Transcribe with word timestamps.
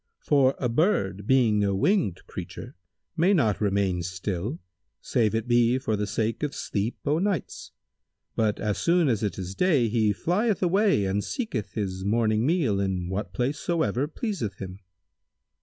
For 0.17 0.55
a 0.57 0.67
bird, 0.67 1.27
being 1.27 1.63
a 1.63 1.75
winged 1.75 2.25
creature, 2.25 2.75
may 3.15 3.35
not 3.35 3.61
remain 3.61 4.01
still, 4.01 4.57
save 4.99 5.35
it 5.35 5.47
be 5.47 5.77
for 5.77 5.95
the 5.95 6.07
sake 6.07 6.41
of 6.41 6.55
sleep 6.55 6.97
o' 7.05 7.19
nights; 7.19 7.71
but, 8.35 8.59
as 8.59 8.79
soon 8.79 9.07
as 9.09 9.21
it 9.21 9.37
is 9.37 9.53
day, 9.53 9.89
he 9.89 10.11
flieth 10.11 10.63
away 10.63 11.05
and 11.05 11.23
seeketh 11.23 11.73
his 11.73 12.03
morning 12.03 12.47
meal 12.47 12.79
in 12.79 13.09
what 13.09 13.31
place 13.31 13.59
soever 13.59 14.07
pleaseth 14.07 14.55
him." 14.55 14.79